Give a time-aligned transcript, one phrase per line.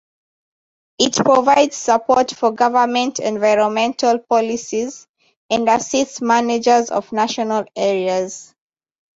[0.97, 5.05] It provides support for government environmental policies
[5.51, 8.55] and assists managers of national areas.